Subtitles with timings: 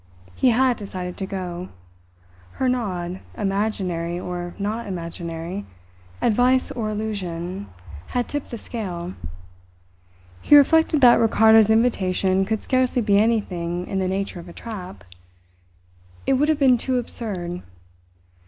[0.33, 1.69] He had decided to go.
[2.53, 5.67] Her nod, imaginary or not imaginary,
[6.23, 7.67] advice or illusion,
[8.07, 9.13] had tipped the scale.
[10.41, 15.03] He reflected that Ricardo's invitation could scarcely be anything in the nature of a trap.
[16.25, 17.61] It would have been too absurd.